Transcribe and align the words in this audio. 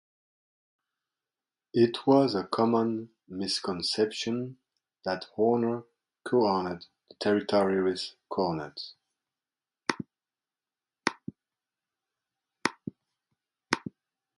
It 1.75 2.07
was 2.07 2.33
a 2.33 2.47
common 2.47 3.09
misconception 3.27 4.57
that 5.05 5.25
Horner 5.35 5.83
co-owned 6.25 6.87
the 7.07 7.15
territory 7.17 7.83
with 7.83 8.15
Cornette. 8.31 8.93